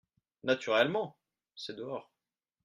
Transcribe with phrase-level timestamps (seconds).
[0.45, 1.15] Naturellement!
[1.55, 2.11] c’est dehors.